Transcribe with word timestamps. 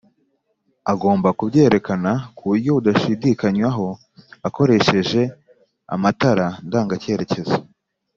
agomba 0.93 1.29
kubyerekana 1.39 2.11
kuburyo 2.35 2.69
budashidikanywaho 2.77 3.85
akoresheje 4.47 5.21
amatara 5.95 6.45
ndanga 6.67 6.95
cyerekezo 7.03 7.55